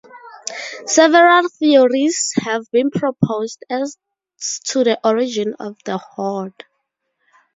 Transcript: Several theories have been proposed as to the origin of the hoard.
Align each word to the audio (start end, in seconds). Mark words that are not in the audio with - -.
Several 0.87 1.47
theories 1.47 2.33
have 2.37 2.71
been 2.71 2.89
proposed 2.89 3.63
as 3.69 3.99
to 4.69 4.83
the 4.83 4.99
origin 5.07 5.53
of 5.59 5.77
the 5.85 5.99
hoard. 5.99 6.55